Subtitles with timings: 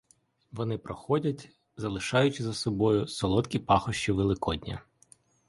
[0.51, 4.81] Вони проходять, лишаючи за собою солодкі пахощі великодня.